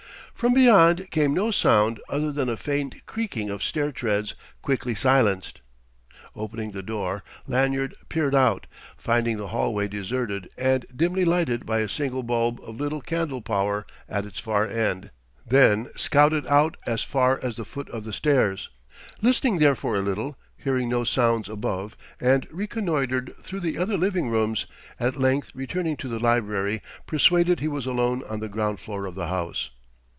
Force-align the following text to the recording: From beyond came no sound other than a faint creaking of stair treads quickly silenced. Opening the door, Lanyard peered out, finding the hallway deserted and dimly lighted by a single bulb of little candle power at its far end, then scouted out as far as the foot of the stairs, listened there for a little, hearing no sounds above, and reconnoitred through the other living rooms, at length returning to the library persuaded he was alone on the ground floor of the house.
From 0.41 0.55
beyond 0.55 1.11
came 1.11 1.35
no 1.35 1.51
sound 1.51 1.99
other 2.09 2.31
than 2.31 2.49
a 2.49 2.57
faint 2.57 3.05
creaking 3.05 3.51
of 3.51 3.61
stair 3.61 3.91
treads 3.91 4.33
quickly 4.63 4.95
silenced. 4.95 5.61
Opening 6.35 6.71
the 6.71 6.81
door, 6.81 7.23
Lanyard 7.45 7.93
peered 8.09 8.33
out, 8.33 8.65
finding 8.97 9.37
the 9.37 9.49
hallway 9.49 9.87
deserted 9.87 10.49
and 10.57 10.83
dimly 10.95 11.25
lighted 11.25 11.63
by 11.67 11.77
a 11.81 11.87
single 11.87 12.23
bulb 12.23 12.59
of 12.63 12.75
little 12.77 13.01
candle 13.01 13.43
power 13.43 13.85
at 14.09 14.25
its 14.25 14.39
far 14.39 14.65
end, 14.67 15.11
then 15.45 15.89
scouted 15.95 16.47
out 16.47 16.75
as 16.87 17.03
far 17.03 17.39
as 17.43 17.55
the 17.57 17.63
foot 17.63 17.87
of 17.91 18.03
the 18.03 18.11
stairs, 18.11 18.71
listened 19.21 19.59
there 19.59 19.75
for 19.75 19.95
a 19.95 19.99
little, 20.01 20.35
hearing 20.57 20.89
no 20.89 21.03
sounds 21.03 21.49
above, 21.49 21.95
and 22.19 22.47
reconnoitred 22.49 23.35
through 23.39 23.59
the 23.59 23.77
other 23.77 23.95
living 23.95 24.29
rooms, 24.31 24.65
at 24.99 25.19
length 25.21 25.51
returning 25.53 25.95
to 25.95 26.07
the 26.07 26.17
library 26.17 26.81
persuaded 27.05 27.59
he 27.59 27.67
was 27.67 27.85
alone 27.85 28.23
on 28.27 28.39
the 28.39 28.49
ground 28.49 28.79
floor 28.79 29.05
of 29.05 29.13
the 29.13 29.27
house. 29.27 29.69